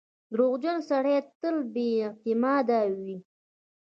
[0.31, 3.17] •دروغجن سړی تل بې اعتماده وي.